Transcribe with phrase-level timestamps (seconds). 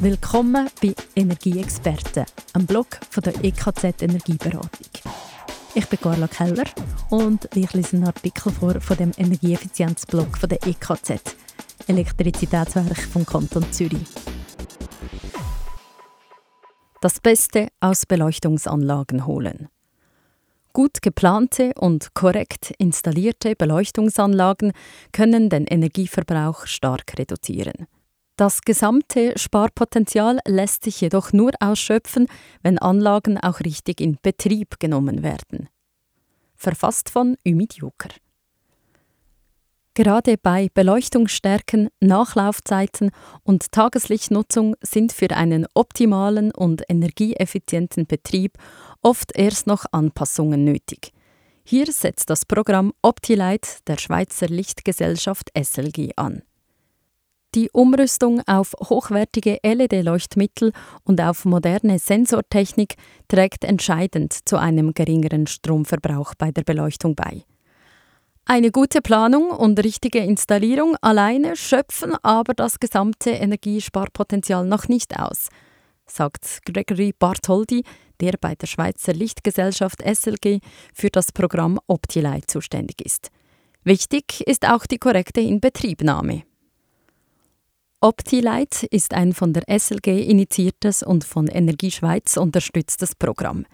[0.00, 4.68] Willkommen bei Energieexperten, einem Blog von der EKZ Energieberatung.
[5.74, 6.64] Ich bin Carla Keller
[7.10, 11.36] und ich lese einen Artikel vor von dem Energieeffizienzblog von der EKZ,
[11.86, 14.06] Elektrizitätswerk vom Kanton Zürich.
[17.00, 19.68] Das Beste aus Beleuchtungsanlagen holen.
[20.72, 24.72] Gut geplante und korrekt installierte Beleuchtungsanlagen
[25.12, 27.86] können den Energieverbrauch stark reduzieren.
[28.36, 32.26] Das gesamte Sparpotenzial lässt sich jedoch nur ausschöpfen,
[32.62, 35.68] wenn Anlagen auch richtig in Betrieb genommen werden.
[36.56, 38.08] Verfasst von Ümit Juker.
[39.96, 43.12] Gerade bei Beleuchtungsstärken, Nachlaufzeiten
[43.44, 48.58] und Tageslichtnutzung sind für einen optimalen und energieeffizienten Betrieb
[49.02, 51.12] oft erst noch Anpassungen nötig.
[51.64, 56.42] Hier setzt das Programm OptiLight der Schweizer Lichtgesellschaft SLG an.
[57.54, 60.72] Die Umrüstung auf hochwertige LED-Leuchtmittel
[61.04, 62.96] und auf moderne Sensortechnik
[63.28, 67.44] trägt entscheidend zu einem geringeren Stromverbrauch bei der Beleuchtung bei.
[68.44, 75.48] Eine gute Planung und richtige Installierung alleine schöpfen aber das gesamte Energiesparpotenzial noch nicht aus,
[76.06, 77.84] sagt Gregory Bartholdi,
[78.20, 80.58] der bei der Schweizer Lichtgesellschaft SLG
[80.92, 83.30] für das Programm OptiLight zuständig ist.
[83.84, 86.42] Wichtig ist auch die korrekte Inbetriebnahme.
[88.04, 93.64] OptiLight ist ein von der SLG initiiertes und von Energieschweiz unterstütztes Programm.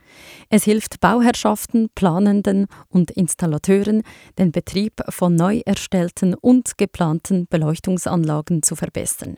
[0.49, 4.05] Es hilft Bauherrschaften, Planenden und Installateuren,
[4.39, 9.37] den Betrieb von neu erstellten und geplanten Beleuchtungsanlagen zu verbessern.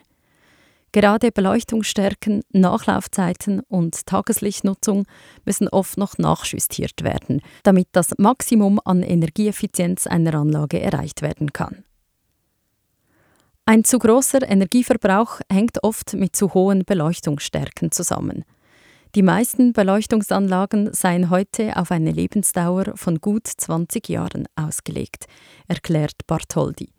[0.91, 5.07] Gerade Beleuchtungsstärken, Nachlaufzeiten und Tageslichtnutzung
[5.43, 11.83] müssen oft noch nachjustiert werden, damit das Maximum an Energieeffizienz einer Anlage erreicht werden kann.
[13.65, 18.43] Ein zu großer Energieverbrauch hängt oft mit zu hohen Beleuchtungsstärken zusammen.
[19.15, 25.27] Die meisten Beleuchtungsanlagen seien heute auf eine Lebensdauer von gut 20 Jahren ausgelegt,
[25.69, 26.89] erklärt Bartholdi.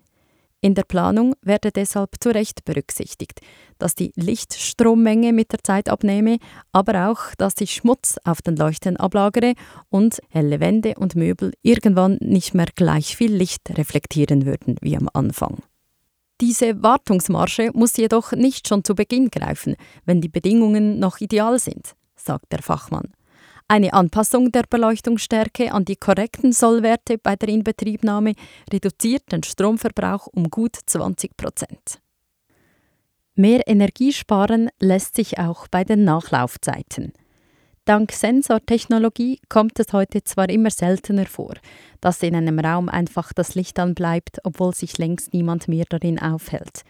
[0.62, 3.40] In der Planung werde deshalb zu Recht berücksichtigt,
[3.76, 6.38] dass die Lichtstrommenge mit der Zeit abnehme,
[6.72, 9.52] aber auch, dass sich Schmutz auf den Leuchten ablagere
[9.90, 15.10] und helle Wände und Möbel irgendwann nicht mehr gleich viel Licht reflektieren würden wie am
[15.12, 15.58] Anfang.
[16.40, 21.94] Diese Wartungsmarge muss jedoch nicht schon zu Beginn greifen, wenn die Bedingungen noch ideal sind,
[22.16, 23.12] sagt der Fachmann.
[23.68, 28.34] Eine Anpassung der Beleuchtungsstärke an die korrekten Sollwerte bei der Inbetriebnahme
[28.70, 32.00] reduziert den Stromverbrauch um gut 20 Prozent.
[33.36, 37.12] Mehr Energie sparen lässt sich auch bei den Nachlaufzeiten.
[37.86, 41.52] Dank Sensortechnologie kommt es heute zwar immer seltener vor,
[42.00, 46.82] dass in einem Raum einfach das Licht anbleibt, obwohl sich längst niemand mehr darin aufhält.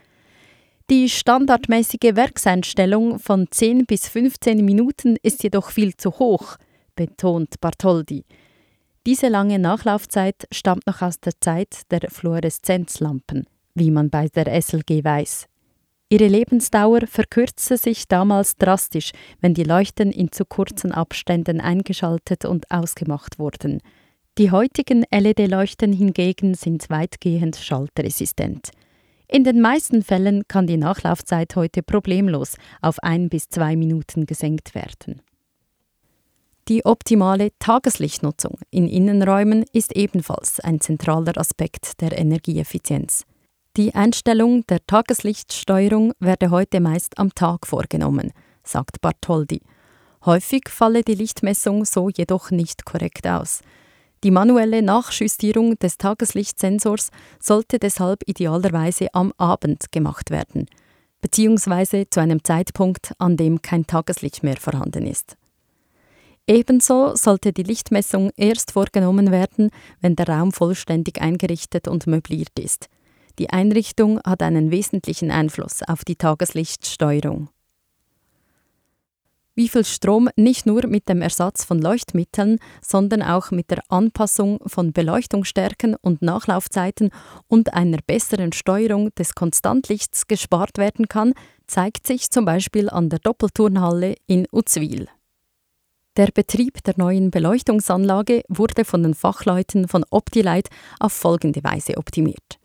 [0.91, 6.59] Die standardmäßige Werkseinstellung von 10 bis 15 Minuten ist jedoch viel zu hoch,
[6.94, 8.25] betont Bartholdi.
[9.04, 15.03] Diese lange Nachlaufzeit stammt noch aus der Zeit der Fluoreszenzlampen, wie man bei der SLG
[15.03, 15.49] weiß.
[16.14, 19.10] Ihre Lebensdauer verkürzte sich damals drastisch,
[19.41, 23.80] wenn die Leuchten in zu kurzen Abständen eingeschaltet und ausgemacht wurden.
[24.38, 28.70] Die heutigen LED-Leuchten hingegen sind weitgehend schaltresistent.
[29.26, 34.76] In den meisten Fällen kann die Nachlaufzeit heute problemlos auf ein bis zwei Minuten gesenkt
[34.76, 35.20] werden.
[36.69, 43.24] Die optimale Tageslichtnutzung in Innenräumen ist ebenfalls ein zentraler Aspekt der Energieeffizienz.
[43.76, 48.30] Die Einstellung der Tageslichtsteuerung werde heute meist am Tag vorgenommen,
[48.62, 49.62] sagt Bartholdi.
[50.24, 53.62] Häufig falle die Lichtmessung so jedoch nicht korrekt aus.
[54.22, 60.66] Die manuelle Nachjustierung des Tageslichtsensors sollte deshalb idealerweise am Abend gemacht werden,
[61.20, 65.36] beziehungsweise zu einem Zeitpunkt, an dem kein Tageslicht mehr vorhanden ist.
[66.46, 69.70] Ebenso sollte die Lichtmessung erst vorgenommen werden,
[70.00, 72.88] wenn der Raum vollständig eingerichtet und möbliert ist.
[73.39, 77.48] Die Einrichtung hat einen wesentlichen Einfluss auf die Tageslichtsteuerung.
[79.57, 84.59] Wie viel Strom nicht nur mit dem Ersatz von Leuchtmitteln, sondern auch mit der Anpassung
[84.66, 87.10] von Beleuchtungsstärken und Nachlaufzeiten
[87.47, 91.34] und einer besseren Steuerung des Konstantlichts gespart werden kann,
[91.69, 95.09] zeigt sich zum Beispiel an der Doppelturnhalle in Uzwil.
[96.16, 102.59] Der Betrieb der neuen Beleuchtungsanlage wurde von den Fachleuten von Optilight auf folgende Weise optimiert.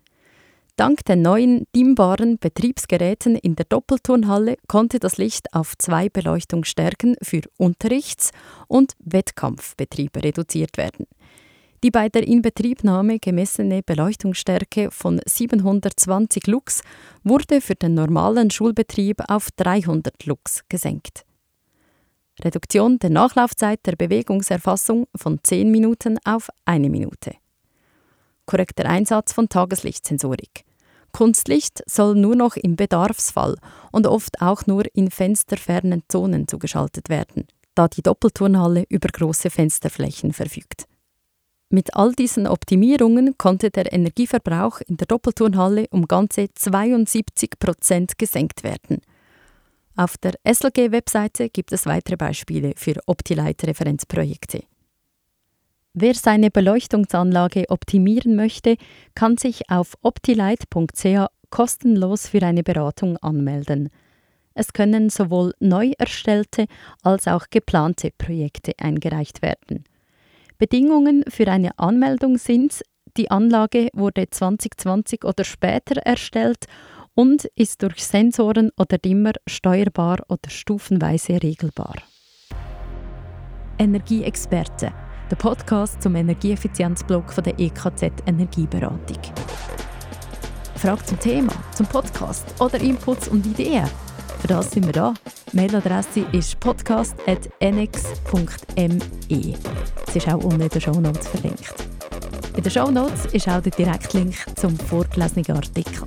[0.79, 7.41] Dank den neuen dimmbaren Betriebsgeräten in der Doppelturnhalle konnte das Licht auf zwei Beleuchtungsstärken für
[7.57, 8.31] Unterrichts-
[8.69, 11.05] und Wettkampfbetriebe reduziert werden.
[11.83, 16.81] Die bei der Inbetriebnahme gemessene Beleuchtungsstärke von 720 Lux
[17.25, 21.25] wurde für den normalen Schulbetrieb auf 300 Lux gesenkt.
[22.41, 27.33] Reduktion der Nachlaufzeit der Bewegungserfassung von 10 Minuten auf 1 Minute.
[28.45, 30.63] Korrekter Einsatz von Tageslichtsensorik.
[31.11, 33.55] Kunstlicht soll nur noch im Bedarfsfall
[33.91, 40.33] und oft auch nur in fensterfernen Zonen zugeschaltet werden, da die Doppelturnhalle über große Fensterflächen
[40.33, 40.85] verfügt.
[41.71, 48.63] Mit all diesen Optimierungen konnte der Energieverbrauch in der Doppelturnhalle um ganze 72 Prozent gesenkt
[48.63, 49.01] werden.
[49.95, 54.63] Auf der SLG-Webseite gibt es weitere Beispiele für Optilight-Referenzprojekte.
[55.93, 58.77] Wer seine Beleuchtungsanlage optimieren möchte,
[59.15, 63.89] kann sich auf optilight.ch kostenlos für eine Beratung anmelden.
[64.53, 66.65] Es können sowohl neu erstellte
[67.01, 69.83] als auch geplante Projekte eingereicht werden.
[70.59, 72.81] Bedingungen für eine Anmeldung sind,
[73.17, 76.65] die Anlage wurde 2020 oder später erstellt
[77.15, 81.95] und ist durch Sensoren oder Dimmer steuerbar oder stufenweise regelbar.
[83.79, 84.91] Energieexperte,
[85.29, 89.19] der Podcast zum Energieeffizienzblock der EKZ Energieberatung.
[90.75, 93.87] Frage zum Thema, zum Podcast oder Inputs und Ideen?
[94.39, 95.13] Für das sind wir da.
[95.53, 99.53] Mailadresse ist podcast.nx.me.
[100.07, 101.75] Es ist auch unten in den Shownotes verlinkt.
[102.55, 106.05] In den Shownotes ist auch der Direktlink zum vorgelesenen Artikel.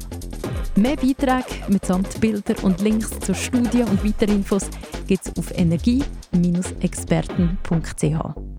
[0.74, 4.69] Mehr Beiträge mitsamt Bilder und Links zur Studie und weiteren Infos
[5.06, 8.51] gibt es auf energie-experten.ch.